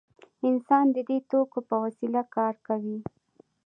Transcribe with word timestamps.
انسان 0.47 0.85
د 0.95 0.97
دې 1.07 1.17
توکو 1.29 1.59
په 1.69 1.75
وسیله 1.83 2.21
کار 2.35 2.53
کوي. 2.67 2.97